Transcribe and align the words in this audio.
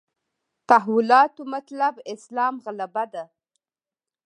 تحولاتو 0.69 1.41
مطلب 1.53 1.93
اسلام 2.13 2.55
غلبه 2.65 3.03
ده. 3.13 3.23